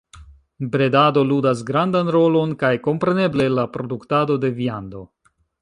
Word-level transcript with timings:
Bredado 0.75 1.23
ludas 1.31 1.61
grandan 1.67 2.09
rolon, 2.17 2.57
kaj 2.65 2.73
kompreneble 2.89 3.49
la 3.59 3.69
produktado 3.79 4.43
de 4.47 4.55
viando. 4.63 5.07